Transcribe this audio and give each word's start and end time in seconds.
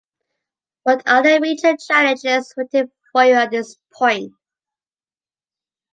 What 0.81 1.07
are 1.07 1.21
the 1.21 1.39
major 1.39 1.77
challenges 1.77 2.55
waiting 2.57 2.89
for 3.11 3.23
you 3.25 3.35
at 3.35 3.51
this 3.51 3.77
point? 3.93 4.33